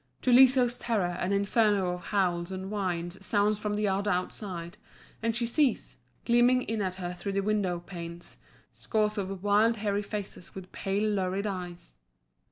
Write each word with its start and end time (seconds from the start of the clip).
To 0.23 0.33
Liso's 0.33 0.79
terror 0.79 1.15
an 1.19 1.31
inferno 1.31 1.91
of 1.93 2.05
howls 2.05 2.51
and 2.51 2.71
whines 2.71 3.23
sounds 3.23 3.59
from 3.59 3.75
the 3.75 3.83
yard 3.83 4.07
outside, 4.07 4.79
and 5.21 5.35
she 5.35 5.45
sees, 5.45 5.97
gleaming 6.25 6.63
in 6.63 6.81
at 6.81 6.95
her 6.95 7.13
through 7.13 7.33
the 7.33 7.41
window 7.41 7.79
panes, 7.79 8.39
scores 8.73 9.19
of 9.19 9.43
wild, 9.43 9.77
hairy 9.77 10.01
faces 10.01 10.55
with 10.55 10.71
pale, 10.71 11.07
lurid 11.07 11.45
eyes. 11.45 11.97